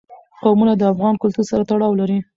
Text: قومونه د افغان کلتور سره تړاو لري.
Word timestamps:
قومونه 0.43 0.73
د 0.77 0.81
افغان 0.91 1.15
کلتور 1.23 1.45
سره 1.51 1.63
تړاو 1.69 1.99
لري. 2.01 2.17